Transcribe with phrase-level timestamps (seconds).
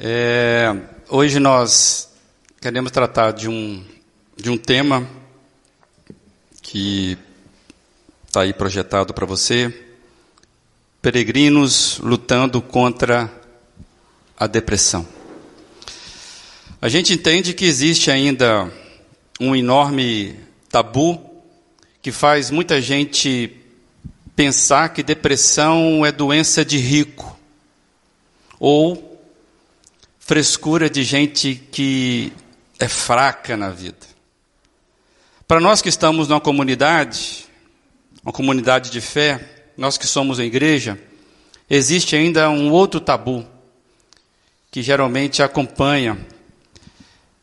[0.00, 0.74] É,
[1.06, 2.08] hoje nós
[2.62, 3.84] queremos tratar de um,
[4.34, 5.06] de um tema
[6.62, 7.18] que
[8.26, 9.84] está aí projetado para você.
[11.02, 13.30] Peregrinos lutando contra
[14.34, 15.06] a depressão.
[16.80, 18.72] A gente entende que existe ainda
[19.38, 20.40] um enorme
[20.70, 21.20] tabu
[22.00, 23.54] que faz muita gente
[24.34, 27.38] pensar que depressão é doença de rico
[28.58, 29.11] ou
[30.24, 32.32] frescura de gente que
[32.78, 34.06] é fraca na vida.
[35.48, 37.44] Para nós que estamos numa comunidade,
[38.22, 40.96] uma comunidade de fé, nós que somos a igreja,
[41.68, 43.44] existe ainda um outro tabu
[44.70, 46.16] que geralmente acompanha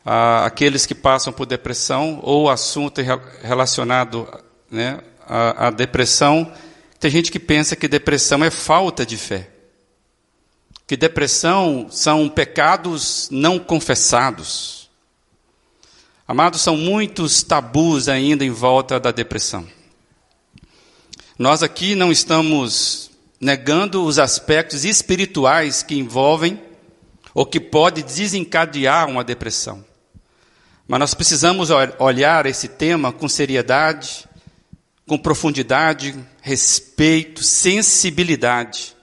[0.06, 3.02] ah, aqueles que passam por depressão ou assunto
[3.44, 4.26] relacionado
[4.72, 6.50] né, à, à depressão.
[6.98, 9.59] Tem gente que pensa que depressão é falta de fé
[10.90, 14.90] que depressão são pecados não confessados.
[16.28, 19.68] Amados, são muitos tabus ainda em volta da depressão.
[21.38, 26.60] Nós aqui não estamos negando os aspectos espirituais que envolvem
[27.36, 29.86] ou que pode desencadear uma depressão.
[30.88, 31.70] Mas nós precisamos
[32.00, 34.28] olhar esse tema com seriedade,
[35.08, 38.98] com profundidade, respeito, sensibilidade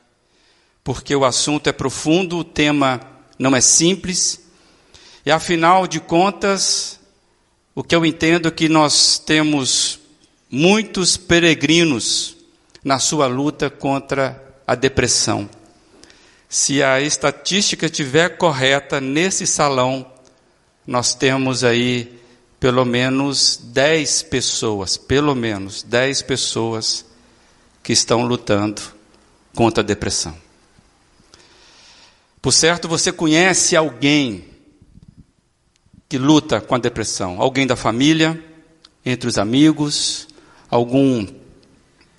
[0.86, 3.00] porque o assunto é profundo, o tema
[3.36, 4.38] não é simples,
[5.24, 7.00] e afinal de contas,
[7.74, 9.98] o que eu entendo é que nós temos
[10.48, 12.36] muitos peregrinos
[12.84, 15.50] na sua luta contra a depressão.
[16.48, 20.06] Se a estatística estiver correta, nesse salão,
[20.86, 22.16] nós temos aí
[22.60, 27.04] pelo menos 10 pessoas, pelo menos 10 pessoas
[27.82, 28.80] que estão lutando
[29.52, 30.45] contra a depressão.
[32.46, 34.44] Por certo, você conhece alguém
[36.08, 37.42] que luta com a depressão?
[37.42, 38.40] Alguém da família,
[39.04, 40.28] entre os amigos,
[40.70, 41.26] algum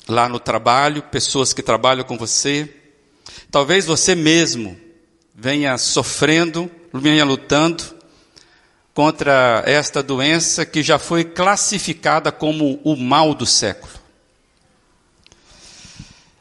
[0.06, 2.70] lá no trabalho, pessoas que trabalham com você.
[3.50, 4.78] Talvez você mesmo
[5.34, 7.86] venha sofrendo, venha lutando
[8.94, 13.94] contra esta doença que já foi classificada como o mal do século.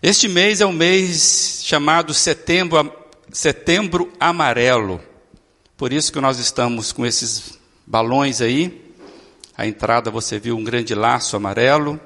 [0.03, 3.06] Este mês é o mês chamado Setembro
[3.36, 4.98] Setembro Amarelo.
[5.76, 8.94] Por isso que nós estamos com esses balões aí.
[9.54, 12.00] A entrada você viu um grande laço amarelo.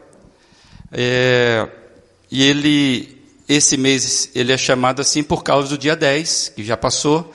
[0.91, 1.68] É,
[2.32, 6.76] e ele, esse mês, ele é chamado assim por causa do dia 10, que já
[6.76, 7.32] passou,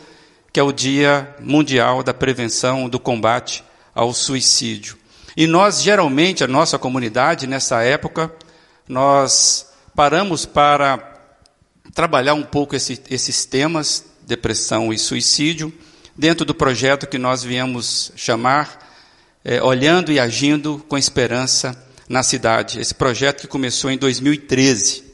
[0.51, 3.63] que é o Dia Mundial da Prevenção do Combate
[3.95, 4.97] ao Suicídio.
[5.37, 8.29] E nós, geralmente, a nossa comunidade, nessa época,
[8.89, 11.14] nós paramos para
[11.95, 15.73] trabalhar um pouco esse, esses temas, depressão e suicídio,
[16.13, 18.85] dentro do projeto que nós viemos chamar
[19.45, 22.81] é, Olhando e Agindo com Esperança na Cidade.
[22.81, 25.05] Esse projeto que começou em 2013.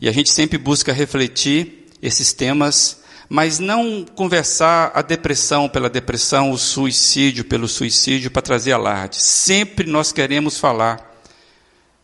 [0.00, 6.52] E a gente sempre busca refletir esses temas, mas não conversar a depressão pela depressão,
[6.52, 9.20] o suicídio pelo suicídio para trazer alarde.
[9.20, 11.12] Sempre nós queremos falar,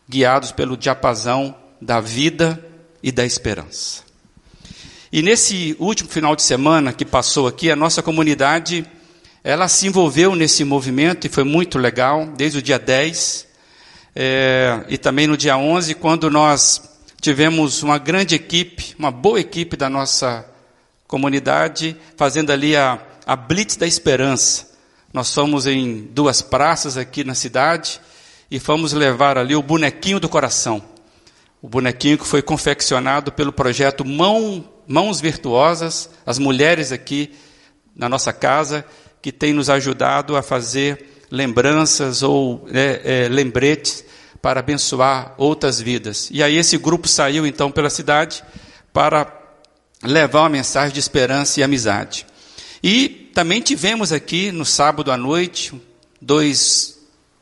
[0.09, 2.70] guiados pelo diapasão da vida
[3.01, 4.03] e da esperança.
[5.11, 8.85] E nesse último final de semana que passou aqui, a nossa comunidade,
[9.43, 13.51] ela se envolveu nesse movimento e foi muito legal, desde o dia 10
[14.15, 16.81] é, e também no dia 11, quando nós
[17.21, 20.45] tivemos uma grande equipe, uma boa equipe da nossa
[21.07, 24.69] comunidade, fazendo ali a, a Blitz da Esperança.
[25.13, 28.01] Nós fomos em duas praças aqui na cidade
[28.49, 30.90] e fomos levar ali o bonequinho do coração.
[31.61, 37.31] O bonequinho que foi confeccionado pelo projeto Mão, Mãos Virtuosas, as mulheres aqui
[37.95, 38.83] na nossa casa,
[39.21, 44.03] que têm nos ajudado a fazer lembranças ou é, é, lembretes
[44.41, 46.29] para abençoar outras vidas.
[46.31, 48.43] E aí esse grupo saiu então pela cidade
[48.91, 49.31] para
[50.03, 52.25] levar uma mensagem de esperança e amizade.
[52.81, 55.79] E também tivemos aqui no sábado à noite
[56.19, 56.99] dois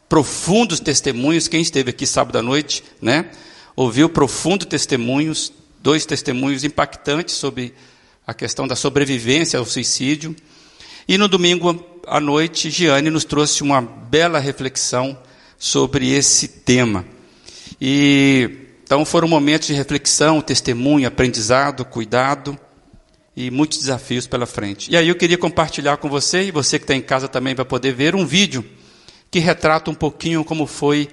[0.10, 1.48] profundos testemunhos.
[1.48, 3.32] Quem esteve aqui sábado à noite, né?
[3.80, 7.74] Ouviu profundos testemunhos, dois testemunhos impactantes sobre
[8.28, 10.36] a questão da sobrevivência ao suicídio.
[11.08, 15.18] E no domingo à noite, Giane nos trouxe uma bela reflexão
[15.58, 17.06] sobre esse tema.
[17.80, 18.50] E
[18.84, 22.60] então foram momentos de reflexão, testemunho, aprendizado, cuidado
[23.34, 24.92] e muitos desafios pela frente.
[24.92, 27.64] E aí eu queria compartilhar com você, e você que está em casa também vai
[27.64, 28.66] poder ver, um vídeo
[29.32, 31.08] que retrata um pouquinho como foi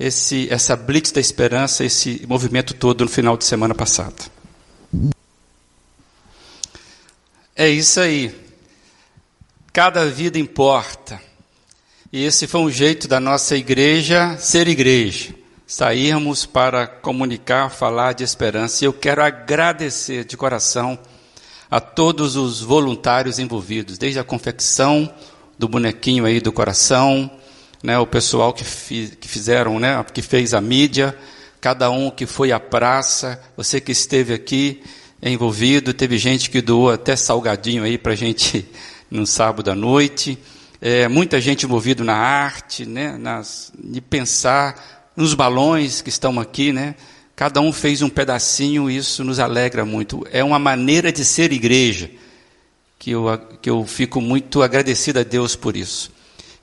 [0.00, 4.30] esse, essa blitz da esperança, esse movimento todo no final de semana passado.
[7.54, 8.34] É isso aí.
[9.70, 11.20] Cada vida importa.
[12.10, 15.34] E esse foi um jeito da nossa igreja ser igreja.
[15.66, 18.82] Sairmos para comunicar, falar de esperança.
[18.82, 20.98] E eu quero agradecer de coração
[21.70, 25.12] a todos os voluntários envolvidos, desde a confecção
[25.58, 27.30] do bonequinho aí do coração,
[27.82, 31.16] né, o pessoal que, fi, que fizeram, né, que fez a mídia,
[31.60, 34.82] cada um que foi à praça, você que esteve aqui
[35.22, 38.66] envolvido, teve gente que doou até salgadinho aí para a gente
[39.10, 40.38] no sábado à noite,
[40.80, 46.72] é, muita gente envolvida na arte, né, nas, de pensar nos balões que estão aqui,
[46.72, 46.94] né,
[47.40, 50.26] Cada um fez um pedacinho, isso nos alegra muito.
[50.30, 52.10] É uma maneira de ser igreja,
[52.98, 53.24] que eu,
[53.62, 56.12] que eu fico muito agradecido a Deus por isso.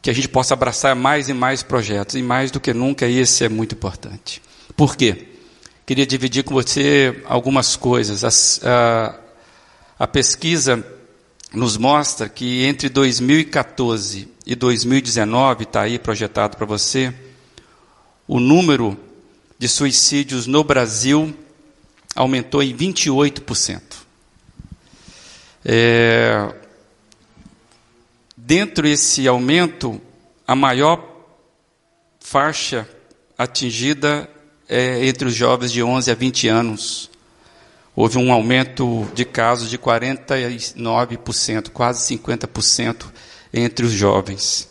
[0.07, 3.44] Que a gente possa abraçar mais e mais projetos, e mais do que nunca, esse
[3.44, 4.42] é muito importante.
[4.74, 5.27] Por quê?
[5.86, 8.63] Queria dividir com você algumas coisas.
[8.63, 9.19] a,
[10.00, 10.81] a pesquisa
[11.54, 17.13] nos mostra que entre 2014 e 2019, está aí projetado para você,
[18.25, 18.98] o número
[19.59, 21.36] de suicídios no Brasil
[22.15, 23.81] aumentou em 28%.
[25.65, 26.56] É,
[28.48, 30.02] dentro desse aumento,
[30.48, 31.06] a maior
[32.22, 32.88] faixa
[33.38, 34.30] atingida
[34.70, 37.12] é entre os jovens de 11 a 20 anos.
[37.94, 43.08] Houve um aumento de casos de 49%, quase 50%
[43.54, 44.70] entre os jovens.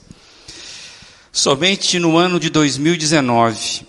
[1.30, 3.86] Somente no ano de 2019,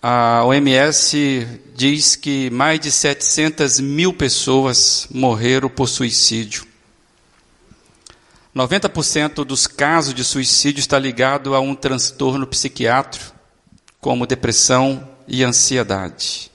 [0.00, 1.46] a OMS
[1.76, 6.71] diz que mais de 700 mil pessoas morreram por suicídio.
[8.54, 13.34] 90% dos casos de suicídio está ligado a um transtorno psiquiátrico,
[14.00, 16.50] como depressão e ansiedade.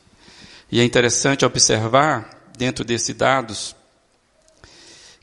[0.71, 3.75] E é interessante observar, dentro desses dados,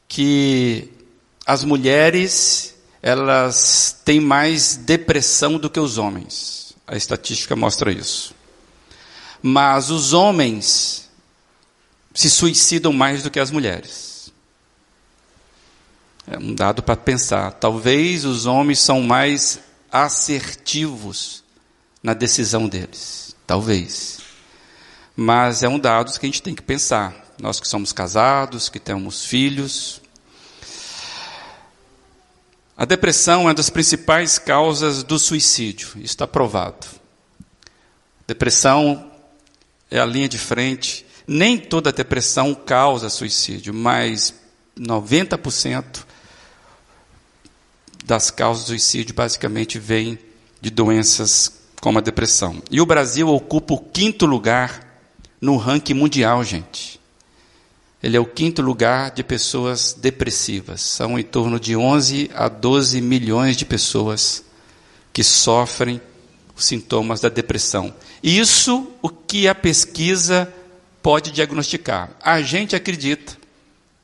[0.08, 0.90] que
[1.46, 6.74] as mulheres elas têm mais depressão do que os homens.
[6.86, 8.34] A estatística mostra isso.
[9.42, 11.10] Mas os homens
[12.14, 14.13] se suicidam mais do que as mulheres.
[16.26, 17.52] É um dado para pensar.
[17.52, 19.60] Talvez os homens são mais
[19.90, 21.44] assertivos
[22.02, 23.36] na decisão deles.
[23.46, 24.18] Talvez.
[25.16, 27.14] Mas é um dado que a gente tem que pensar.
[27.38, 30.00] Nós que somos casados, que temos filhos,
[32.76, 36.86] a depressão é uma das principais causas do suicídio, isso está provado.
[38.26, 39.12] Depressão
[39.88, 41.06] é a linha de frente.
[41.26, 44.34] Nem toda depressão causa suicídio, mas
[44.76, 46.04] 90%
[48.04, 50.18] das causas do suicídio basicamente vêm
[50.60, 52.62] de doenças como a depressão.
[52.70, 54.80] E o Brasil ocupa o quinto lugar
[55.40, 57.00] no ranking mundial, gente.
[58.02, 60.82] Ele é o quinto lugar de pessoas depressivas.
[60.82, 64.44] São em torno de 11 a 12 milhões de pessoas
[65.12, 66.00] que sofrem
[66.54, 67.94] os sintomas da depressão.
[68.22, 70.52] Isso o que a pesquisa
[71.02, 72.10] pode diagnosticar.
[72.22, 73.36] A gente acredita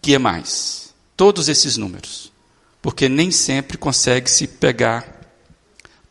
[0.00, 0.94] que é mais.
[1.16, 2.29] Todos esses números.
[2.82, 5.20] Porque nem sempre consegue se pegar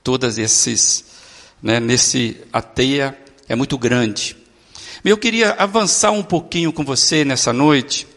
[0.03, 1.05] todas esses,
[1.61, 3.17] né, nesse a teia
[3.47, 4.37] é muito grande.
[5.03, 8.07] Eu queria avançar um pouquinho com você nessa noite,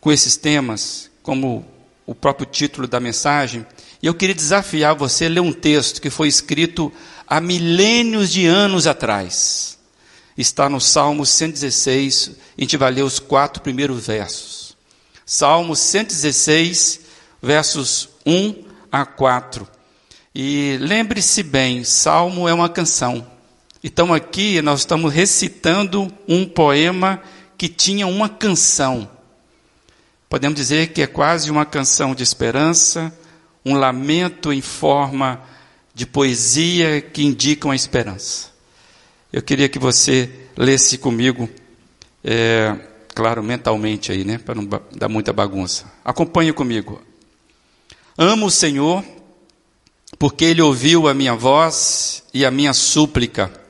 [0.00, 1.64] com esses temas, como
[2.04, 3.64] o próprio título da mensagem,
[4.02, 6.92] e eu queria desafiar você a ler um texto que foi escrito
[7.26, 9.78] há milênios de anos atrás.
[10.36, 14.76] Está no Salmo 116, a gente vai ler os quatro primeiros versos.
[15.24, 17.00] Salmo 116,
[17.42, 19.66] versos 1 a 4.
[20.34, 23.26] E lembre-se bem, Salmo é uma canção.
[23.84, 27.20] Então aqui nós estamos recitando um poema
[27.58, 29.10] que tinha uma canção.
[30.28, 33.12] Podemos dizer que é quase uma canção de esperança,
[33.64, 35.42] um lamento em forma
[35.94, 38.50] de poesia que indicam a esperança.
[39.32, 41.48] Eu queria que você lesse comigo,
[42.24, 42.74] é,
[43.14, 45.84] claro, mentalmente aí, né, para não dar muita bagunça.
[46.04, 47.02] Acompanhe comigo.
[48.16, 49.04] Amo o Senhor,
[50.18, 53.62] porque Ele ouviu a minha voz e a minha súplica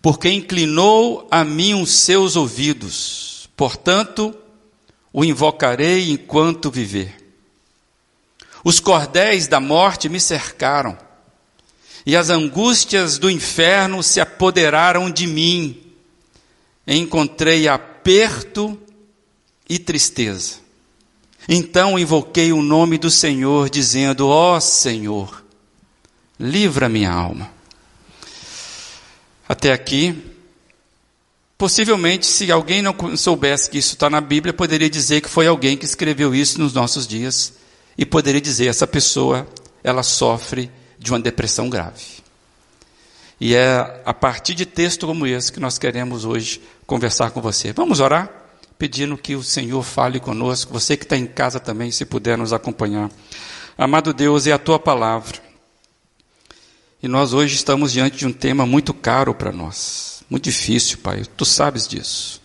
[0.00, 3.48] porque inclinou a mim os seus ouvidos.
[3.56, 4.34] Portanto,
[5.12, 7.16] o invocarei enquanto viver.
[8.64, 10.96] Os cordéis da morte me cercaram,
[12.04, 15.80] e as angústias do inferno se apoderaram de mim.
[16.86, 18.80] Encontrei aperto
[19.68, 20.56] e tristeza.
[21.48, 25.42] Então invoquei o nome do Senhor, dizendo: Ó oh, Senhor,
[26.38, 27.50] livra minha alma.
[29.48, 30.14] Até aqui,
[31.58, 35.76] Possivelmente, se alguém não soubesse que isso está na Bíblia, poderia dizer que foi alguém
[35.76, 37.52] que escreveu isso nos nossos dias
[37.98, 39.44] e poderia dizer essa pessoa
[39.82, 42.04] ela sofre de uma depressão grave.
[43.40, 47.72] E é a partir de texto como esse que nós queremos hoje conversar com você.
[47.72, 48.30] Vamos orar?
[48.78, 52.52] Pedindo que o Senhor fale conosco, você que está em casa também, se puder nos
[52.52, 53.10] acompanhar.
[53.76, 55.38] Amado Deus, é a tua palavra.
[57.02, 61.24] E nós hoje estamos diante de um tema muito caro para nós, muito difícil, Pai.
[61.36, 62.40] Tu sabes disso.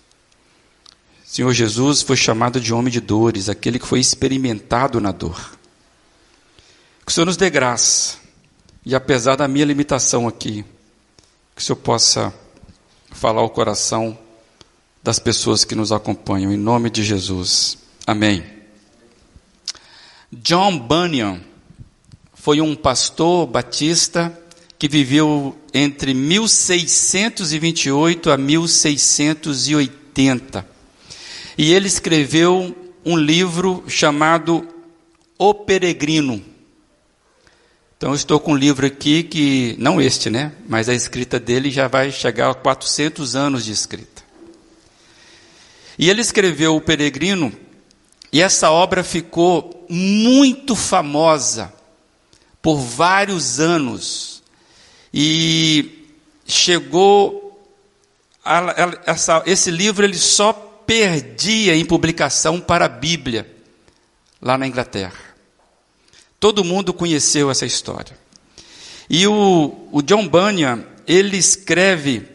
[1.23, 5.57] Senhor Jesus foi chamado de homem de dores, aquele que foi experimentado na dor.
[7.03, 8.17] Que o Senhor nos dê graça,
[8.85, 10.63] e apesar da minha limitação aqui,
[11.55, 12.31] que o Senhor possa
[13.11, 14.15] falar ao coração
[15.03, 17.77] das pessoas que nos acompanham, em nome de Jesus.
[18.07, 18.43] Amém.
[20.31, 21.41] John Bunyan
[22.33, 24.35] foi um pastor batista
[24.79, 30.65] que viveu entre 1628 a 1680.
[31.57, 34.65] E ele escreveu um livro chamado
[35.37, 36.41] O Peregrino.
[37.97, 40.51] Então, eu estou com um livro aqui que, não este, né?
[40.67, 44.12] Mas a escrita dele já vai chegar a 400 anos de escrita.
[45.97, 47.53] E ele escreveu O Peregrino,
[48.31, 51.71] e essa obra ficou muito famosa
[52.61, 54.41] por vários anos.
[55.13, 56.07] E
[56.45, 57.41] chegou.
[58.43, 63.47] A, a, essa, esse livro ele só perdia em publicação para a Bíblia,
[64.41, 65.19] lá na Inglaterra.
[66.39, 68.17] Todo mundo conheceu essa história.
[69.09, 72.27] E o, o John Bunyan, ele escreve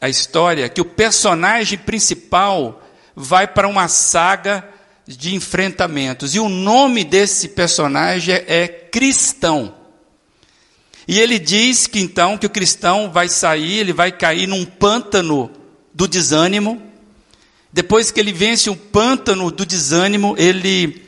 [0.00, 2.82] a história que o personagem principal
[3.18, 4.64] vai para uma saga
[5.04, 6.36] de enfrentamentos.
[6.36, 9.74] E o nome desse personagem é, cristão.
[11.06, 15.50] E ele diz que então que o cristão vai sair, ele vai cair num pântano
[15.92, 16.80] do desânimo.
[17.72, 21.02] Depois que ele vence o pântano do desânimo, ele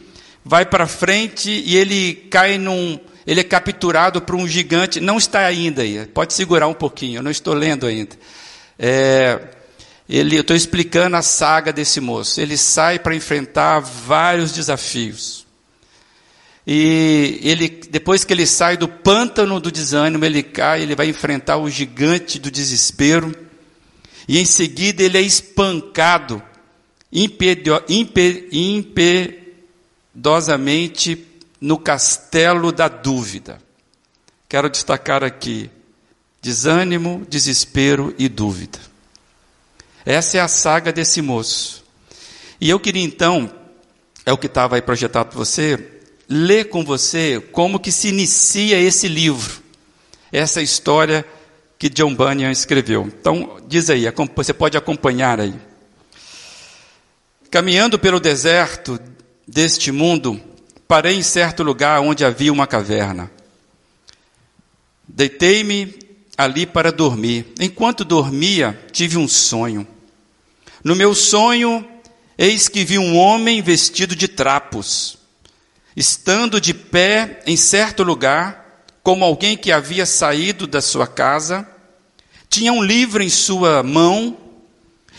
[0.45, 2.99] vai para frente e ele cai num.
[3.27, 4.99] Ele é capturado por um gigante.
[4.99, 8.17] Não está ainda aí, pode segurar um pouquinho, eu não estou lendo ainda.
[8.79, 9.39] É,
[10.11, 12.41] ele, eu estou explicando a saga desse moço.
[12.41, 15.47] Ele sai para enfrentar vários desafios.
[16.67, 21.59] E ele, depois que ele sai do pântano do desânimo, ele cai, ele vai enfrentar
[21.59, 23.33] o gigante do desespero.
[24.27, 26.43] E em seguida ele é espancado
[27.13, 29.55] impedio, impe, impe,
[30.13, 31.25] dosamente
[31.61, 33.63] no castelo da dúvida.
[34.49, 35.71] Quero destacar aqui
[36.43, 38.90] desânimo, desespero e dúvida.
[40.05, 41.85] Essa é a saga desse moço.
[42.61, 43.51] E eu queria então,
[44.25, 48.79] é o que estava aí projetado para você, ler com você como que se inicia
[48.79, 49.63] esse livro,
[50.31, 51.25] essa história
[51.79, 53.07] que John Bunyan escreveu.
[53.07, 54.05] Então, diz aí,
[54.35, 55.55] você pode acompanhar aí.
[57.51, 59.01] Caminhando pelo deserto,
[59.51, 60.41] deste mundo,
[60.87, 63.31] parei em certo lugar onde havia uma caverna.
[65.09, 65.99] Deitei-me
[66.41, 67.53] ali para dormir.
[67.61, 69.87] Enquanto dormia, tive um sonho.
[70.83, 71.87] No meu sonho,
[72.39, 75.19] eis que vi um homem vestido de trapos,
[75.95, 81.69] estando de pé em certo lugar, como alguém que havia saído da sua casa,
[82.49, 84.37] tinha um livro em sua mão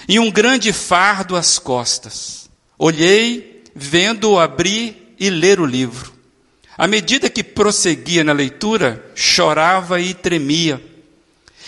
[0.08, 2.50] e um grande fardo às costas.
[2.78, 6.12] Olhei vendo-o abrir e ler o livro.
[6.76, 10.82] À medida que prosseguia na leitura, chorava e tremia.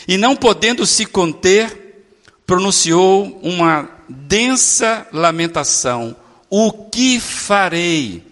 [0.08, 2.06] E não podendo se conter,
[2.46, 6.16] pronunciou uma densa lamentação:
[6.50, 8.24] O que farei?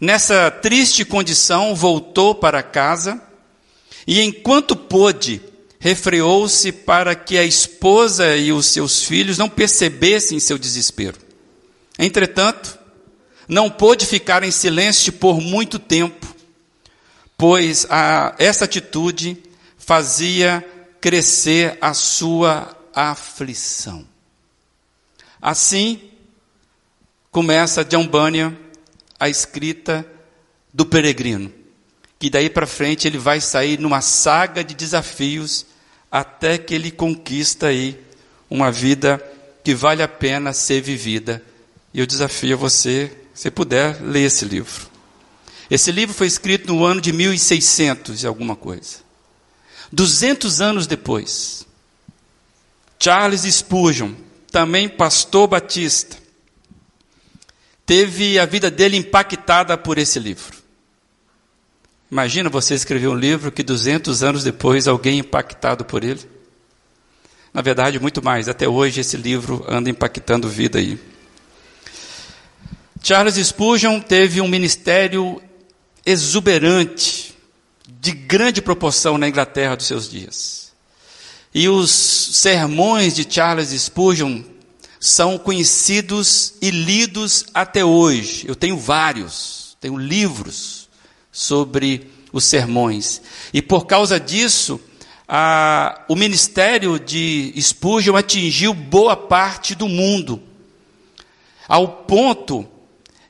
[0.00, 3.20] Nessa triste condição, voltou para casa
[4.06, 5.42] e, enquanto pôde,
[5.78, 11.18] refreou-se para que a esposa e os seus filhos não percebessem seu desespero.
[11.98, 12.78] Entretanto,
[13.46, 16.26] não pôde ficar em silêncio por muito tempo,
[17.36, 19.36] pois a, essa atitude
[19.90, 20.64] fazia
[21.00, 24.06] crescer a sua aflição.
[25.42, 26.00] Assim,
[27.32, 28.56] começa John Bunyan
[29.18, 30.06] a escrita
[30.72, 31.52] do peregrino,
[32.20, 35.66] que daí para frente ele vai sair numa saga de desafios
[36.08, 38.00] até que ele conquista aí
[38.48, 39.20] uma vida
[39.64, 41.42] que vale a pena ser vivida
[41.92, 44.88] e eu desafio você, se puder, ler esse livro.
[45.68, 49.09] Esse livro foi escrito no ano de 1600 e alguma coisa.
[49.92, 51.66] 200 anos depois,
[52.98, 54.12] Charles Spurgeon,
[54.50, 56.16] também pastor batista,
[57.84, 60.58] teve a vida dele impactada por esse livro.
[62.10, 66.20] Imagina você escrever um livro que 200 anos depois alguém impactado por ele.
[67.54, 68.48] Na verdade, muito mais.
[68.48, 70.98] Até hoje esse livro anda impactando vida aí.
[73.02, 75.40] Charles Spurgeon teve um ministério
[76.04, 77.29] exuberante,
[78.00, 80.72] de grande proporção na Inglaterra dos seus dias.
[81.52, 84.42] E os sermões de Charles Spurgeon
[85.00, 88.44] são conhecidos e lidos até hoje.
[88.46, 90.88] Eu tenho vários, tenho livros
[91.32, 93.20] sobre os sermões.
[93.52, 94.80] E por causa disso,
[95.26, 100.42] a, o ministério de Spurgeon atingiu boa parte do mundo,
[101.66, 102.68] ao ponto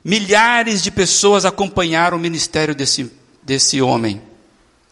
[0.03, 3.11] milhares de pessoas acompanharam o ministério desse,
[3.43, 4.21] desse homem,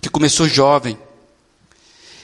[0.02, 0.98] que começou jovem.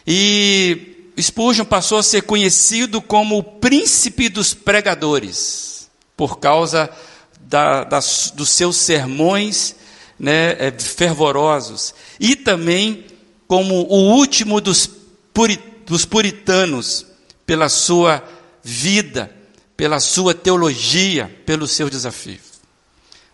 [0.06, 6.90] E Spurgeon passou a ser conhecido como o príncipe dos pregadores, por causa
[7.42, 9.76] da, dos seus sermões
[10.20, 13.06] né, é, fervorosos, e também
[13.48, 14.90] como o último dos,
[15.86, 17.06] dos puritanos,
[17.46, 18.24] pela sua
[18.64, 19.32] vida,
[19.78, 22.56] pela sua teologia, pelos seus desafios.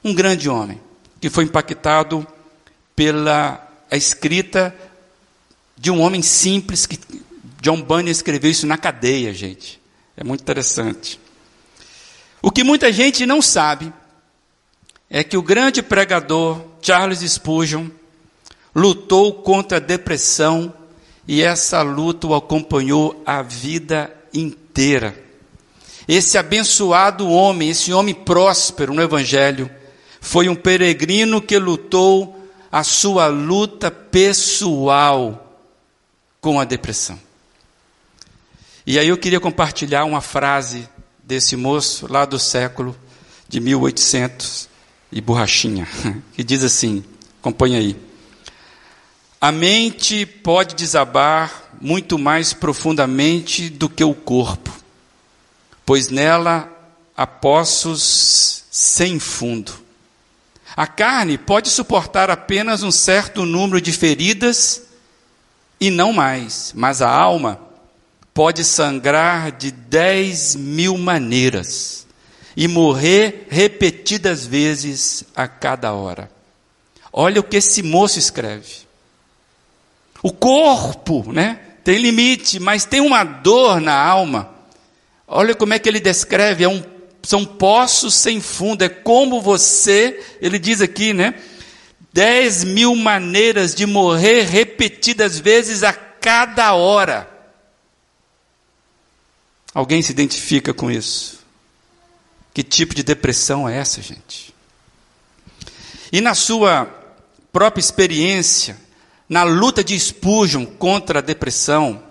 [0.03, 0.81] Um grande homem
[1.19, 2.27] que foi impactado
[2.95, 4.75] pela escrita
[5.77, 6.99] de um homem simples que
[7.61, 9.81] John Bunyan escreveu isso na cadeia, gente.
[10.15, 11.19] É muito interessante.
[12.41, 13.93] O que muita gente não sabe
[15.09, 17.87] é que o grande pregador Charles Spurgeon
[18.73, 20.73] lutou contra a depressão
[21.27, 25.15] e essa luta o acompanhou a vida inteira.
[26.07, 29.69] Esse abençoado homem, esse homem próspero no Evangelho,
[30.19, 32.40] foi um peregrino que lutou
[32.71, 35.59] a sua luta pessoal
[36.39, 37.19] com a depressão.
[38.85, 40.87] E aí eu queria compartilhar uma frase
[41.23, 42.95] desse moço lá do século
[43.47, 44.69] de 1800
[45.11, 45.87] e borrachinha,
[46.33, 47.03] que diz assim:
[47.39, 47.95] acompanha aí.
[49.39, 54.71] A mente pode desabar muito mais profundamente do que o corpo,
[55.85, 56.71] pois nela
[57.17, 59.73] há poços sem fundo.
[60.75, 64.83] A carne pode suportar apenas um certo número de feridas
[65.79, 67.59] e não mais, mas a alma
[68.33, 72.07] pode sangrar de dez mil maneiras
[72.55, 76.29] e morrer repetidas vezes a cada hora.
[77.11, 78.87] Olha o que esse moço escreve.
[80.23, 81.59] O corpo, né?
[81.83, 84.49] Tem limite, mas tem uma dor na alma.
[85.27, 86.83] Olha como é que ele descreve, é um,
[87.23, 91.35] são poços sem fundo, é como você, ele diz aqui, né?
[92.13, 97.29] Dez mil maneiras de morrer repetidas vezes a cada hora.
[99.73, 101.39] Alguém se identifica com isso?
[102.53, 104.53] Que tipo de depressão é essa, gente?
[106.11, 106.85] E na sua
[107.53, 108.77] própria experiência,
[109.29, 112.03] na luta de Spurgeon contra a depressão,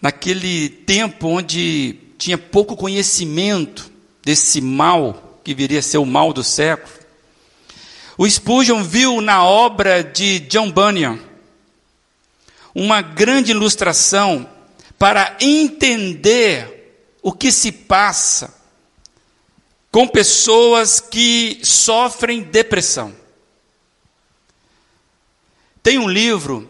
[0.00, 3.92] naquele tempo onde tinha pouco conhecimento
[4.24, 6.92] desse mal que viria a ser o mal do século,
[8.16, 11.18] o Spurgeon viu na obra de John Bunyan
[12.74, 14.48] uma grande ilustração
[14.98, 16.74] para entender
[17.22, 18.54] o que se passa
[19.90, 23.14] com pessoas que sofrem depressão.
[25.82, 26.68] Tem um livro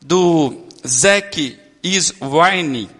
[0.00, 2.90] do Zack Iswine.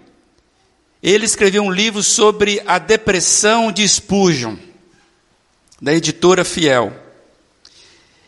[1.01, 4.55] Ele escreveu um livro sobre a depressão de Spurgeon,
[5.81, 6.93] da editora Fiel.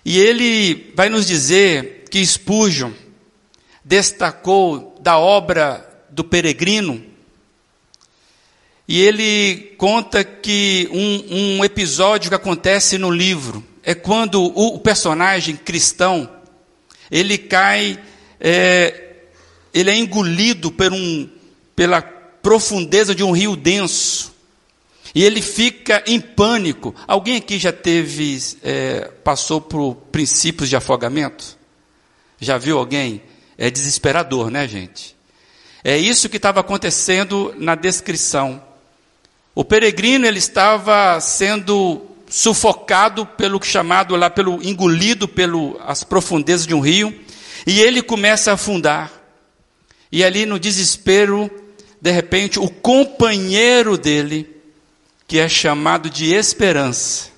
[0.04, 2.92] E ele vai nos dizer que Spurgeon
[3.84, 7.04] destacou da obra do peregrino,
[8.88, 14.80] e ele conta que um, um episódio que acontece no livro é quando o, o
[14.80, 16.30] personagem cristão
[17.10, 17.98] ele cai,
[18.40, 19.16] é,
[19.74, 21.30] ele é engolido por um,
[21.76, 22.02] pela
[22.44, 24.32] profundeza de um rio denso.
[25.16, 26.94] E ele fica em pânico.
[27.08, 31.58] Alguém aqui já teve, é, passou por princípios de afogamento?
[32.40, 33.22] Já viu alguém?
[33.58, 35.16] É desesperador, né, gente?
[35.84, 38.62] É isso que estava acontecendo na descrição.
[39.56, 46.80] O peregrino ele estava sendo sufocado pelo chamado lá, pelo engolido pelas profundezas de um
[46.80, 47.14] rio,
[47.68, 49.12] e ele começa a afundar.
[50.12, 51.50] E ali no desespero,
[52.04, 54.54] de repente, o companheiro dele,
[55.26, 57.30] que é chamado de esperança,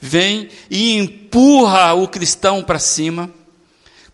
[0.00, 3.28] vem e empurra o cristão para cima,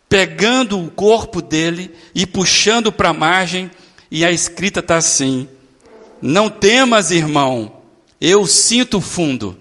[0.08, 3.70] pegando o corpo dele e puxando para a margem,
[4.10, 5.46] e a escrita está assim:
[6.22, 7.82] Não temas, irmão,
[8.18, 9.58] eu sinto fundo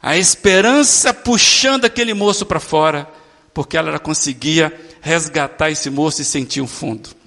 [0.00, 3.10] a esperança puxando aquele moço para fora,
[3.52, 7.21] porque ela conseguia resgatar esse moço e sentir um fundo.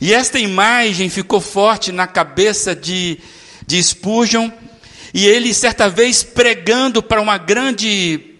[0.00, 3.18] E esta imagem ficou forte na cabeça de,
[3.66, 4.50] de Spurgeon,
[5.12, 8.36] e ele, certa vez, pregando para uma grande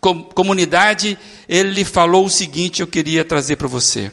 [0.00, 4.12] comunidade, ele falou o seguinte: eu queria trazer para você.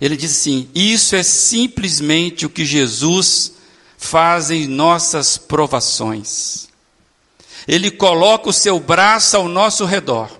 [0.00, 3.52] Ele disse assim: Isso é simplesmente o que Jesus
[3.96, 6.68] faz em nossas provações.
[7.66, 10.30] Ele coloca o seu braço ao nosso redor,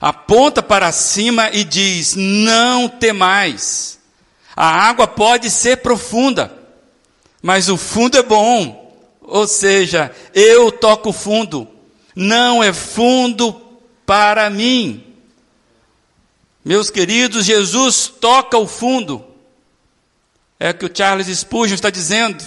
[0.00, 3.95] aponta para cima e diz: Não temais.
[4.56, 6.50] A água pode ser profunda,
[7.42, 8.84] mas o fundo é bom.
[9.20, 11.68] Ou seja, eu toco fundo,
[12.14, 13.60] não é fundo
[14.06, 15.04] para mim.
[16.64, 19.24] Meus queridos, Jesus toca o fundo.
[20.58, 22.42] É o que o Charles Spurgeon está dizendo.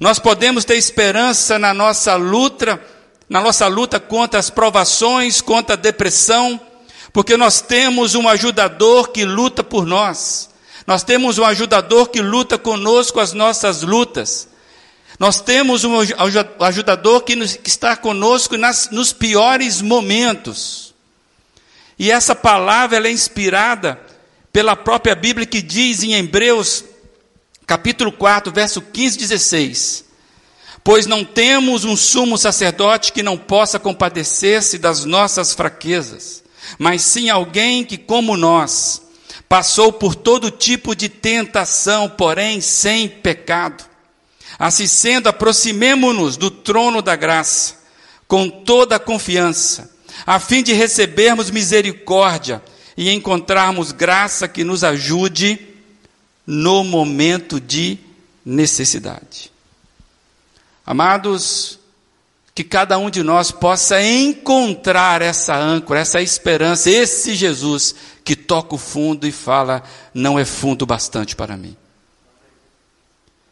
[0.00, 2.82] Nós podemos ter esperança na nossa luta,
[3.28, 6.60] na nossa luta contra as provações, contra a depressão,
[7.12, 10.53] porque nós temos um ajudador que luta por nós.
[10.86, 14.48] Nós temos um ajudador que luta conosco as nossas lutas.
[15.18, 15.94] Nós temos um
[16.60, 20.92] ajudador que, está conosco nas, nos piores momentos.
[21.98, 24.00] E essa palavra é inspirada
[24.52, 26.84] pela própria Bíblia que diz em Hebreus,
[27.66, 30.04] capítulo 4, verso 15 e 16:
[30.82, 36.42] Pois não temos um sumo sacerdote que não possa compadecer-se das nossas fraquezas,
[36.78, 39.03] mas sim alguém que, como nós,
[39.54, 43.84] passou por todo tipo de tentação, porém sem pecado.
[44.58, 47.76] Assim sendo, aproximemo-nos do trono da graça,
[48.26, 49.94] com toda a confiança,
[50.26, 52.60] a fim de recebermos misericórdia
[52.96, 55.60] e encontrarmos graça que nos ajude
[56.44, 57.96] no momento de
[58.44, 59.52] necessidade.
[60.84, 61.78] Amados,
[62.54, 68.76] que cada um de nós possa encontrar essa âncora, essa esperança, esse Jesus que toca
[68.76, 69.82] o fundo e fala:
[70.14, 71.76] não é fundo bastante para mim.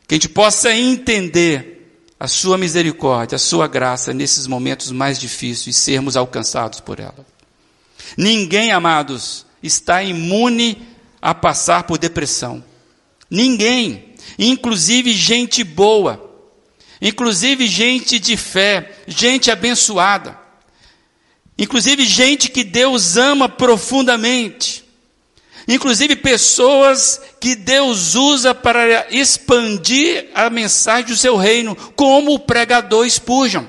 [0.07, 5.77] Que a gente possa entender a Sua misericórdia, a Sua graça nesses momentos mais difíceis
[5.77, 7.27] e sermos alcançados por ela.
[8.17, 10.81] Ninguém, amados, está imune
[11.21, 12.63] a passar por depressão.
[13.29, 16.32] Ninguém, inclusive gente boa,
[17.03, 20.39] inclusive gente de fé, gente abençoada,
[21.59, 24.83] inclusive gente que Deus ama profundamente.
[25.67, 33.09] Inclusive pessoas que Deus usa para expandir a mensagem do seu reino, como o pregador
[33.09, 33.65] Spurgeon.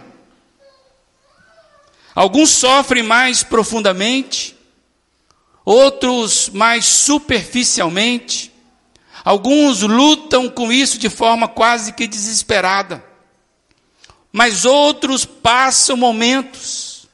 [2.15, 4.55] Alguns sofrem mais profundamente,
[5.63, 8.51] outros mais superficialmente,
[9.23, 13.12] alguns lutam com isso de forma quase que desesperada,
[14.33, 17.07] mas outros passam momentos,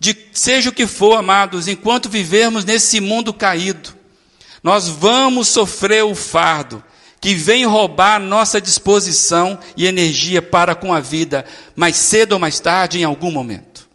[0.00, 3.94] de seja o que for, amados, enquanto vivermos nesse mundo caído,
[4.64, 6.82] nós vamos sofrer o fardo
[7.20, 11.44] que vem roubar nossa disposição e energia para com a vida,
[11.76, 13.88] mais cedo ou mais tarde, em algum momento.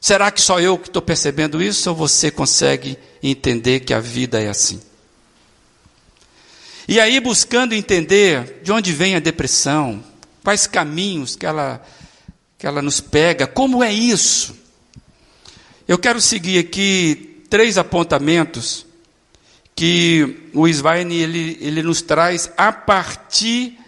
[0.00, 4.40] Será que só eu que estou percebendo isso ou você consegue entender que a vida
[4.40, 4.80] é assim?
[6.88, 10.02] E aí, buscando entender de onde vem a depressão,
[10.42, 11.82] quais caminhos que ela,
[12.58, 14.56] que ela nos pega, como é isso?
[15.86, 18.86] Eu quero seguir aqui três apontamentos
[19.74, 23.78] que o Svein ele, ele nos traz a partir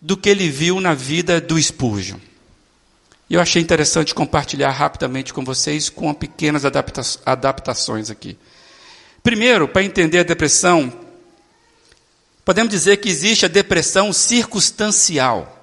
[0.00, 2.18] do que ele viu na vida do Spurgeon.
[3.28, 8.38] E eu achei interessante compartilhar rapidamente com vocês com pequenas adapta adaptações aqui.
[9.22, 10.92] Primeiro, para entender a depressão,
[12.44, 15.55] podemos dizer que existe a depressão circunstancial.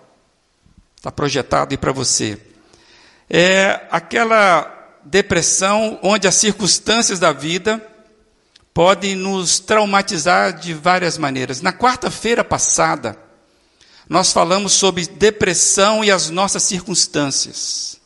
[1.04, 2.40] Está projetado aí para você.
[3.30, 7.86] É aquela depressão onde as circunstâncias da vida
[8.74, 11.62] podem nos traumatizar de várias maneiras.
[11.62, 13.18] Na quarta-feira passada,
[14.08, 18.00] nós falamos sobre depressão e as nossas circunstâncias.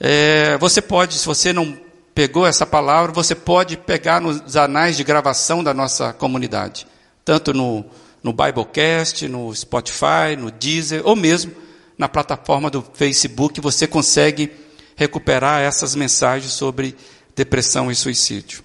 [0.00, 1.78] É, você pode, se você não
[2.14, 6.86] pegou essa palavra, você pode pegar nos anais de gravação da nossa comunidade,
[7.22, 7.84] tanto no,
[8.22, 11.60] no Biblecast, no Spotify, no Deezer, ou mesmo
[11.96, 14.50] na plataforma do Facebook, você consegue
[14.96, 16.96] recuperar essas mensagens sobre
[17.34, 18.62] depressão e suicídio.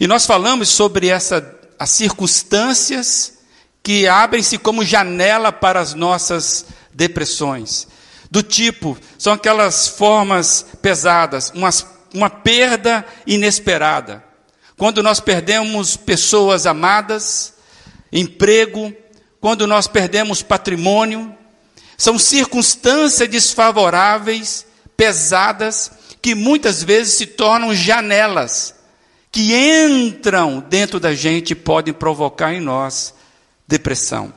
[0.00, 3.38] E nós falamos sobre essa, as circunstâncias
[3.82, 7.88] que abrem-se como janela para as nossas depressões.
[8.30, 14.24] Do tipo, são aquelas formas pesadas, umas, uma perda inesperada.
[14.76, 17.54] Quando nós perdemos pessoas amadas,
[18.10, 18.92] emprego,
[19.40, 21.36] quando nós perdemos patrimônio,
[22.02, 28.74] são circunstâncias desfavoráveis, pesadas, que muitas vezes se tornam janelas
[29.30, 33.14] que entram dentro da gente e podem provocar em nós
[33.68, 34.34] depressão.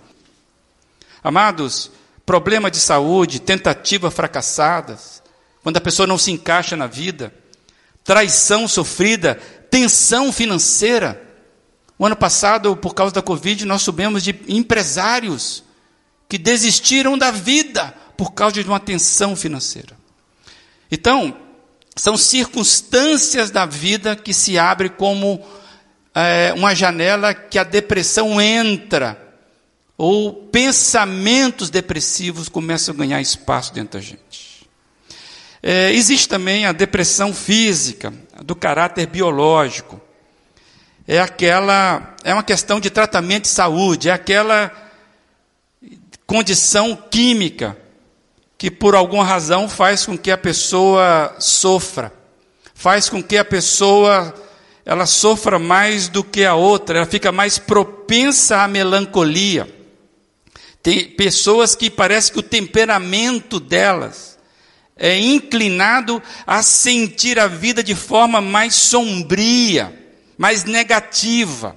[1.23, 1.89] Amados,
[2.23, 5.23] problema de saúde, tentativa fracassadas,
[5.63, 7.33] quando a pessoa não se encaixa na vida,
[8.03, 9.39] traição sofrida,
[9.71, 11.19] tensão financeira.
[11.97, 15.63] O ano passado, por causa da Covid, nós soubemos de empresários
[16.27, 19.95] que desistiram da vida por causa de uma tensão financeira.
[20.91, 21.35] Então,
[21.95, 25.41] são circunstâncias da vida que se abre como
[26.13, 29.21] é, uma janela que a depressão entra,
[29.97, 34.67] ou pensamentos depressivos começam a ganhar espaço dentro da gente.
[35.63, 39.99] É, existe também a depressão física, do caráter biológico.
[41.07, 44.71] É aquela, é uma questão de tratamento de saúde, é aquela
[46.25, 47.77] condição química
[48.57, 52.11] que por alguma razão faz com que a pessoa sofra,
[52.73, 54.33] faz com que a pessoa
[54.85, 59.67] ela sofra mais do que a outra, ela fica mais propensa à melancolia.
[60.81, 64.37] Tem pessoas que parece que o temperamento delas
[64.95, 69.93] é inclinado a sentir a vida de forma mais sombria,
[70.37, 71.75] mais negativa.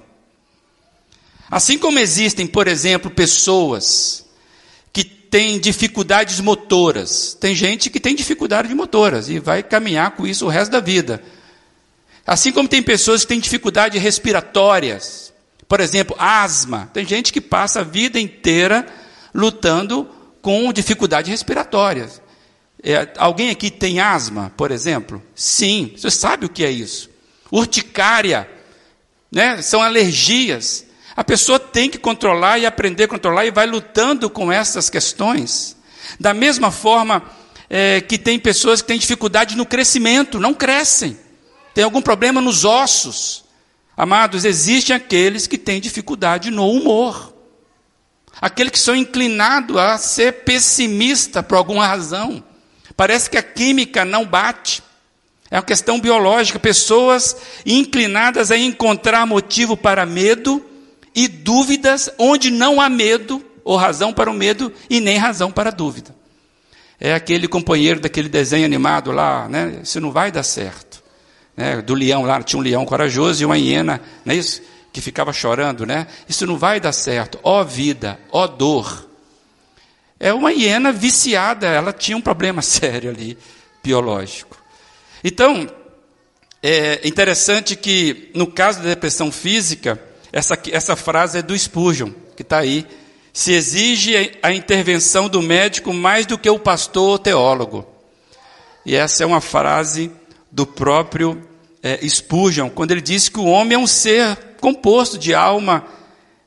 [1.49, 4.28] Assim como existem, por exemplo, pessoas
[5.29, 7.37] tem dificuldades motoras.
[7.39, 11.21] Tem gente que tem dificuldade motoras e vai caminhar com isso o resto da vida.
[12.25, 15.33] Assim como tem pessoas que têm dificuldades respiratórias.
[15.67, 16.89] Por exemplo, asma.
[16.93, 18.85] Tem gente que passa a vida inteira
[19.33, 20.09] lutando
[20.41, 22.21] com dificuldades respiratórias.
[22.81, 25.21] É, alguém aqui tem asma, por exemplo?
[25.35, 27.09] Sim, você sabe o que é isso.
[27.51, 28.49] Urticária,
[29.31, 29.61] né?
[29.61, 30.85] são alergias.
[31.19, 35.75] A pessoa tem que controlar e aprender a controlar e vai lutando com essas questões.
[36.17, 37.21] Da mesma forma
[37.69, 41.19] é, que tem pessoas que têm dificuldade no crescimento, não crescem.
[41.73, 43.43] Tem algum problema nos ossos.
[43.97, 47.33] Amados, existem aqueles que têm dificuldade no humor.
[48.39, 52.41] Aqueles que são inclinados a ser pessimista por alguma razão.
[52.95, 54.81] Parece que a química não bate.
[55.51, 56.57] É uma questão biológica.
[56.57, 60.65] Pessoas inclinadas a encontrar motivo para medo
[61.15, 65.69] e dúvidas onde não há medo, ou razão para o medo, e nem razão para
[65.69, 66.15] a dúvida.
[66.99, 69.79] É aquele companheiro daquele desenho animado lá, né?
[69.83, 71.01] Isso não vai dar certo.
[71.55, 71.81] Né?
[71.81, 74.61] Do leão lá, tinha um leão corajoso e uma hiena, não é isso?
[74.91, 76.07] Que ficava chorando, né?
[76.27, 77.39] Isso não vai dar certo.
[77.41, 79.07] Ó vida, ó dor.
[80.19, 83.37] É uma hiena viciada, ela tinha um problema sério ali,
[83.81, 84.57] biológico.
[85.23, 85.69] Então,
[86.61, 92.41] é interessante que, no caso da depressão física, essa, essa frase é do Spurgeon, que
[92.41, 92.85] está aí.
[93.33, 97.85] Se exige a intervenção do médico mais do que o pastor ou teólogo.
[98.85, 100.11] E essa é uma frase
[100.51, 101.47] do próprio
[101.81, 105.85] é, Spurgeon, quando ele diz que o homem é um ser composto de alma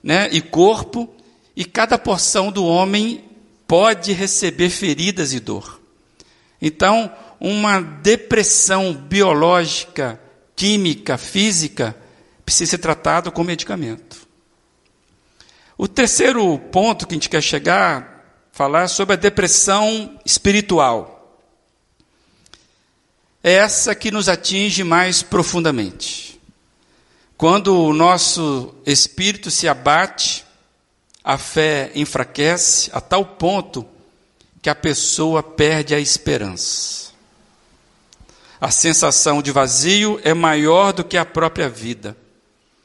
[0.03, 1.09] né, e corpo,
[1.57, 3.25] e cada porção do homem
[3.67, 5.81] pode receber feridas e dor.
[6.61, 10.21] Então, uma depressão biológica,
[10.55, 11.97] química, física,
[12.45, 14.27] precisa ser tratado com medicamento.
[15.77, 18.13] O terceiro ponto que a gente quer chegar,
[18.53, 21.41] falar sobre a depressão espiritual.
[23.43, 26.41] É essa que nos atinge mais profundamente.
[27.37, 30.45] Quando o nosso espírito se abate,
[31.25, 33.85] a fé enfraquece a tal ponto
[34.61, 37.11] que a pessoa perde a esperança.
[38.61, 42.17] A sensação de vazio é maior do que a própria vida.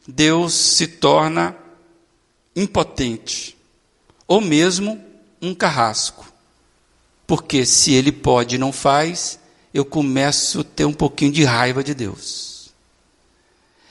[0.08, 1.56] Deus se torna
[2.56, 3.58] impotente,
[4.26, 5.04] ou mesmo
[5.42, 6.26] um carrasco.
[7.28, 9.38] Porque se ele pode e não faz,
[9.74, 12.72] eu começo a ter um pouquinho de raiva de Deus.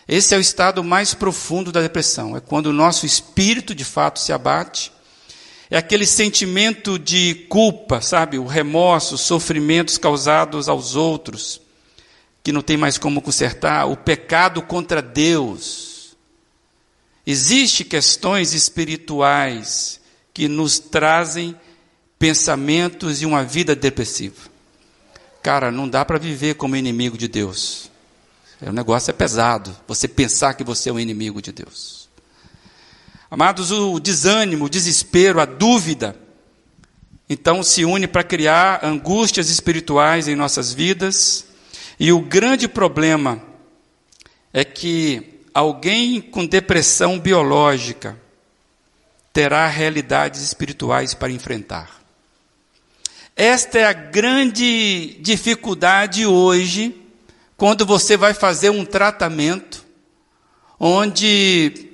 [0.09, 4.19] Esse é o estado mais profundo da depressão, é quando o nosso espírito de fato
[4.19, 4.93] se abate,
[5.69, 11.61] é aquele sentimento de culpa, sabe, o remorso, os sofrimentos causados aos outros,
[12.43, 15.96] que não tem mais como consertar, o pecado contra Deus,
[17.27, 20.01] Existem questões espirituais
[20.33, 21.57] que nos trazem
[22.19, 24.49] pensamentos e uma vida depressiva.
[25.43, 27.91] Cara, não dá para viver como inimigo de Deus.
[28.61, 32.09] O negócio é pesado, você pensar que você é um inimigo de Deus.
[33.31, 36.17] Amados, o desânimo, o desespero, a dúvida,
[37.29, 41.45] então se une para criar angústias espirituais em nossas vidas.
[41.99, 43.43] E o grande problema
[44.53, 48.21] é que alguém com depressão biológica
[49.33, 52.03] terá realidades espirituais para enfrentar.
[53.35, 56.95] Esta é a grande dificuldade hoje,
[57.57, 59.83] quando você vai fazer um tratamento
[60.79, 61.89] onde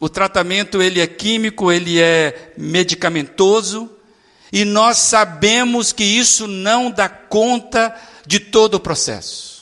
[0.00, 3.90] o tratamento ele é químico, ele é medicamentoso,
[4.50, 7.94] e nós sabemos que isso não dá conta
[8.26, 9.53] de todo o processo.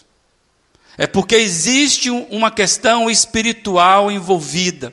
[0.97, 4.93] É porque existe uma questão espiritual envolvida,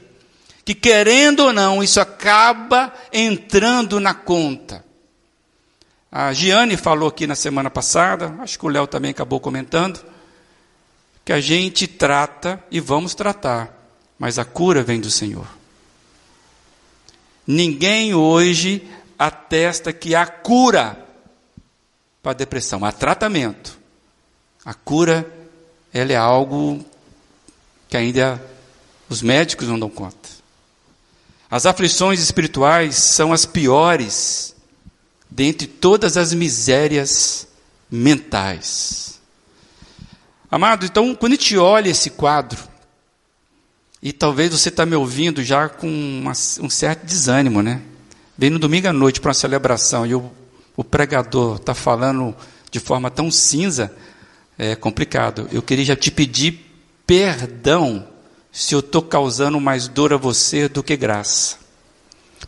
[0.63, 4.85] que querendo ou não, isso acaba entrando na conta.
[6.11, 10.03] A Giane falou aqui na semana passada, acho que o Léo também acabou comentando,
[11.23, 13.71] que a gente trata e vamos tratar,
[14.17, 15.47] mas a cura vem do Senhor.
[17.45, 21.05] Ninguém hoje atesta que há cura
[22.21, 23.77] para a depressão, há tratamento.
[24.63, 25.31] A cura,
[25.93, 26.83] ela é algo
[27.87, 28.43] que ainda
[29.09, 30.29] os médicos não dão conta.
[31.49, 34.55] As aflições espirituais são as piores
[35.29, 37.47] dentre todas as misérias
[37.89, 39.19] mentais.
[40.51, 42.59] Amado, então, quando a gente olha esse quadro,
[44.01, 47.81] e talvez você está me ouvindo já com uma, um certo desânimo, né?
[48.37, 50.31] Vem no domingo à noite para uma celebração e o,
[50.75, 52.33] o pregador está falando
[52.71, 53.93] de forma tão cinza,
[54.59, 55.47] é complicado.
[55.53, 56.65] Eu queria já te pedir
[57.07, 58.05] perdão
[58.51, 61.57] se eu estou causando mais dor a você do que graça,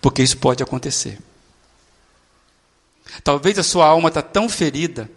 [0.02, 1.17] porque isso pode acontecer.
[3.24, 5.10] Talvez a sua alma está tão ferida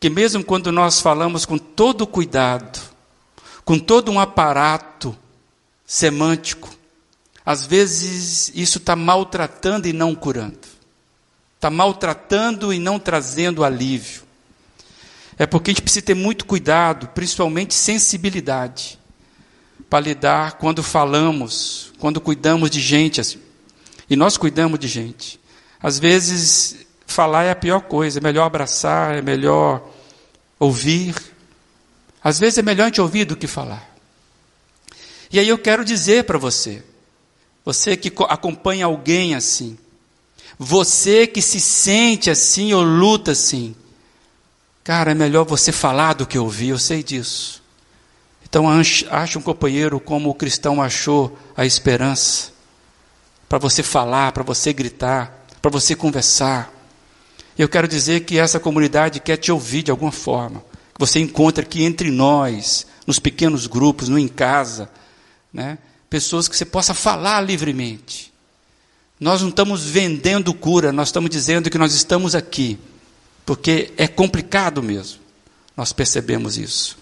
[0.00, 2.80] que mesmo quando nós falamos com todo cuidado,
[3.64, 5.16] com todo um aparato
[5.84, 6.70] semântico,
[7.44, 10.66] às vezes isso está maltratando e não curando,
[11.56, 14.25] está maltratando e não trazendo alívio.
[15.38, 18.98] É porque a gente precisa ter muito cuidado, principalmente sensibilidade,
[19.90, 23.20] para lidar quando falamos, quando cuidamos de gente.
[23.20, 23.38] Assim.
[24.08, 25.38] E nós cuidamos de gente.
[25.82, 29.88] Às vezes falar é a pior coisa, é melhor abraçar, é melhor
[30.58, 31.14] ouvir.
[32.22, 33.94] Às vezes é melhor a gente ouvir do que falar.
[35.30, 36.82] E aí eu quero dizer para você,
[37.64, 39.76] você que acompanha alguém assim,
[40.58, 43.74] você que se sente assim ou luta assim,
[44.86, 47.60] cara, é melhor você falar do que ouvir, eu sei disso.
[48.48, 52.52] Então ache um companheiro como o cristão achou a esperança,
[53.48, 56.72] para você falar, para você gritar, para você conversar.
[57.58, 60.62] Eu quero dizer que essa comunidade quer te ouvir de alguma forma.
[60.94, 64.88] Que você encontra aqui entre nós, nos pequenos grupos, no em casa,
[65.52, 65.78] né?
[66.08, 68.32] pessoas que você possa falar livremente.
[69.18, 72.78] Nós não estamos vendendo cura, nós estamos dizendo que nós estamos aqui,
[73.46, 75.20] porque é complicado mesmo.
[75.76, 76.98] Nós percebemos isso.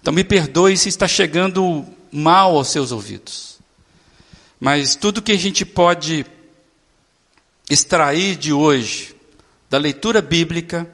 [0.00, 3.58] Então me perdoe se está chegando mal aos seus ouvidos.
[4.58, 6.24] Mas tudo que a gente pode
[7.68, 9.14] extrair de hoje,
[9.68, 10.88] da leitura bíblica,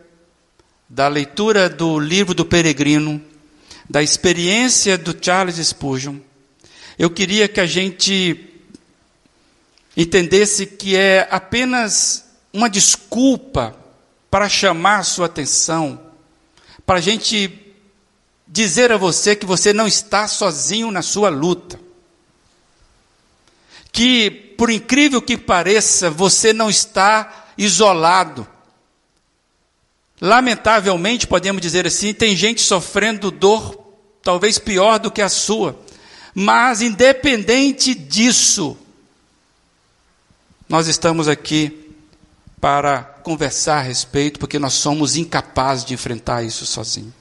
[0.88, 3.22] da leitura do livro do peregrino,
[3.88, 6.18] da experiência do Charles Spurgeon,
[6.98, 8.50] eu queria que a gente
[9.96, 13.83] entendesse que é apenas uma desculpa
[14.34, 16.10] para chamar a sua atenção,
[16.84, 17.72] para a gente
[18.48, 21.78] dizer a você que você não está sozinho na sua luta.
[23.92, 28.44] Que, por incrível que pareça, você não está isolado.
[30.20, 33.86] Lamentavelmente, podemos dizer assim, tem gente sofrendo dor
[34.20, 35.78] talvez pior do que a sua.
[36.34, 38.76] Mas, independente disso,
[40.68, 41.83] nós estamos aqui
[42.64, 47.12] para conversar a respeito, porque nós somos incapazes de enfrentar isso sozinhos.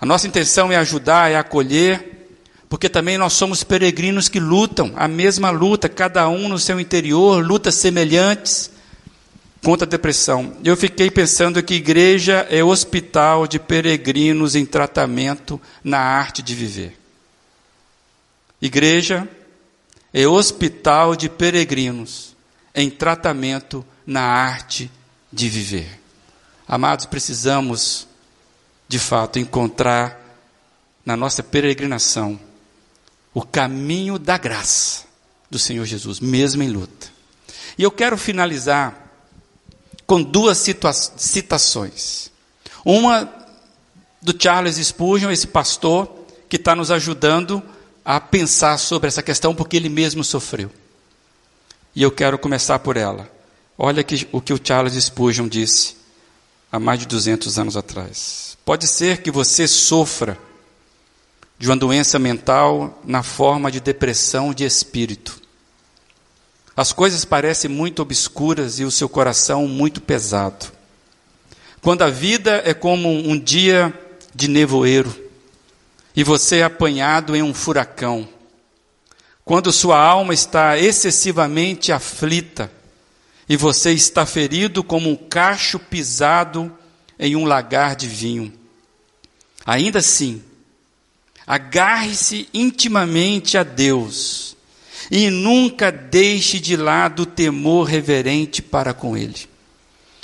[0.00, 2.26] A nossa intenção é ajudar, é acolher,
[2.68, 7.46] porque também nós somos peregrinos que lutam a mesma luta, cada um no seu interior,
[7.46, 8.72] lutas semelhantes
[9.62, 10.56] contra a depressão.
[10.64, 16.98] Eu fiquei pensando que igreja é hospital de peregrinos em tratamento na arte de viver.
[18.60, 19.28] Igreja
[20.12, 22.34] é hospital de peregrinos
[22.74, 24.90] em tratamento na arte
[25.32, 26.00] de viver.
[26.66, 28.08] Amados, precisamos,
[28.88, 30.20] de fato, encontrar
[31.06, 32.38] na nossa peregrinação
[33.32, 35.04] o caminho da graça
[35.48, 37.06] do Senhor Jesus, mesmo em luta.
[37.78, 39.12] E eu quero finalizar
[40.08, 40.58] com duas
[41.16, 42.32] citações.
[42.84, 43.32] Uma
[44.20, 46.12] do Charles Spurgeon, esse pastor
[46.48, 47.62] que está nos ajudando
[48.04, 50.68] a pensar sobre essa questão porque ele mesmo sofreu.
[51.94, 53.38] E eu quero começar por ela.
[53.82, 55.96] Olha que, o que o Charles Spurgeon disse
[56.70, 58.58] há mais de 200 anos atrás.
[58.62, 60.36] Pode ser que você sofra
[61.58, 65.40] de uma doença mental na forma de depressão de espírito.
[66.76, 70.66] As coisas parecem muito obscuras e o seu coração muito pesado.
[71.80, 73.98] Quando a vida é como um dia
[74.34, 75.10] de nevoeiro,
[76.14, 78.28] e você é apanhado em um furacão.
[79.42, 82.70] Quando sua alma está excessivamente aflita
[83.50, 86.72] e você está ferido como um cacho pisado
[87.18, 88.52] em um lagar de vinho.
[89.66, 90.40] Ainda assim,
[91.44, 94.56] agarre-se intimamente a Deus
[95.10, 99.48] e nunca deixe de lado o temor reverente para com Ele.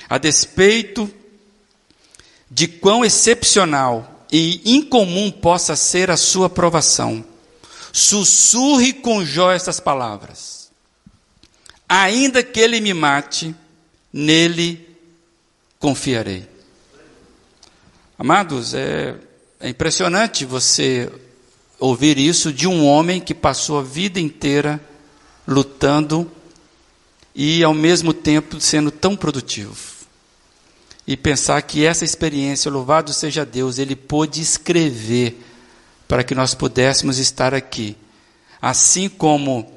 [0.09, 1.12] A despeito
[2.49, 7.24] de quão excepcional e incomum possa ser a sua provação,
[7.93, 10.56] sussurre com Jó estas palavras:
[11.89, 13.55] Ainda que ele me mate,
[14.12, 14.89] nele
[15.78, 16.49] confiarei.
[18.18, 19.14] Amados, é,
[19.61, 21.11] é impressionante você
[21.78, 24.80] ouvir isso de um homem que passou a vida inteira
[25.47, 26.30] lutando
[27.34, 29.76] e ao mesmo tempo sendo tão produtivo.
[31.07, 35.41] E pensar que essa experiência, louvado seja Deus, ele pôde escrever
[36.09, 37.97] para que nós pudéssemos estar aqui.
[38.61, 39.76] Assim como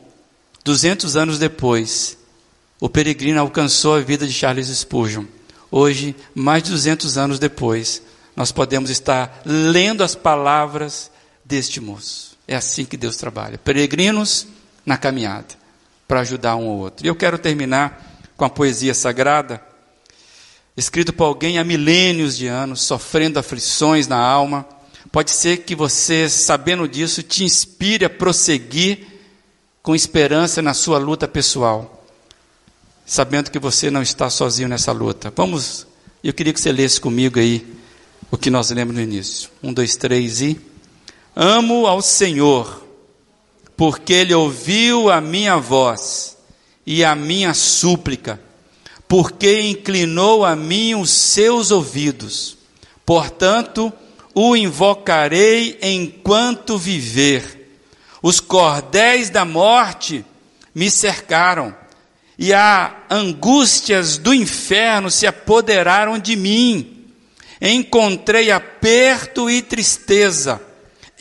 [0.63, 2.17] 200 anos depois,
[2.79, 5.25] o peregrino alcançou a vida de Charles Spurgeon.
[5.71, 8.01] Hoje, mais de 200 anos depois,
[8.35, 11.11] nós podemos estar lendo as palavras
[11.43, 12.37] deste moço.
[12.47, 13.57] É assim que Deus trabalha.
[13.57, 14.47] Peregrinos
[14.85, 15.47] na caminhada,
[16.07, 17.05] para ajudar um ao outro.
[17.05, 19.61] E eu quero terminar com a poesia sagrada,
[20.75, 24.65] escrito por alguém há milênios de anos, sofrendo aflições na alma.
[25.11, 29.18] Pode ser que você, sabendo disso, te inspire a prosseguir
[29.89, 32.05] com esperança na sua luta pessoal,
[33.07, 35.33] sabendo que você não está sozinho nessa luta.
[35.35, 35.87] Vamos,
[36.23, 37.65] eu queria que você lesse comigo aí
[38.29, 39.49] o que nós lemos no início.
[39.63, 40.61] Um, dois, três e.
[41.35, 42.85] Amo ao Senhor,
[43.75, 46.37] porque Ele ouviu a minha voz
[46.85, 48.39] e a minha súplica,
[49.07, 52.59] porque inclinou a mim os seus ouvidos.
[53.03, 53.91] Portanto,
[54.35, 57.58] o invocarei enquanto viver.
[58.21, 60.25] Os cordéis da morte
[60.73, 61.75] me cercaram,
[62.37, 66.99] e as angústias do inferno se apoderaram de mim
[67.61, 70.61] encontrei aperto e tristeza.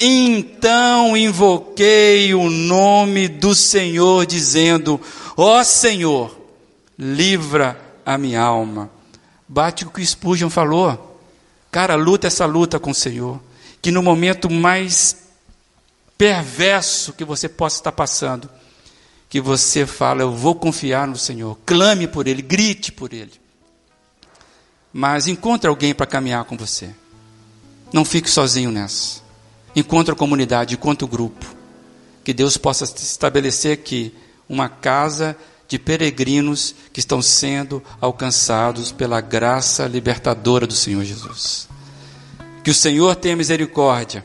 [0.01, 5.01] Então invoquei o nome do Senhor, dizendo:
[5.37, 6.37] Ó oh Senhor,
[6.97, 8.91] livra a minha alma.
[9.49, 11.21] Bate o que Spurgeon falou.
[11.71, 13.41] Cara, luta essa luta com o Senhor.
[13.83, 15.28] Que no momento mais
[16.19, 18.51] perverso que você possa estar passando,
[19.29, 21.57] que você fala: Eu vou confiar no Senhor.
[21.65, 23.33] Clame por Ele, grite por Ele.
[24.93, 26.91] Mas encontre alguém para caminhar com você.
[27.93, 29.21] Não fique sozinho nessa.
[29.77, 31.47] Encontre a comunidade, encontre o grupo.
[32.25, 34.13] Que Deus possa estabelecer aqui
[34.49, 35.37] uma casa
[35.69, 41.69] de peregrinos que estão sendo alcançados pela graça libertadora do Senhor Jesus.
[42.65, 44.25] Que o Senhor tenha misericórdia,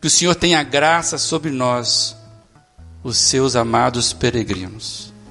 [0.00, 2.16] que o Senhor tenha graça sobre nós,
[3.02, 5.07] os seus amados peregrinos.